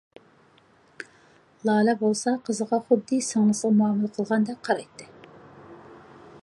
[1.69, 5.11] لالە بولسا قىزىغا خۇددى سىڭلىسىغا مۇئامىلە قىلغاندەك قارايتتى.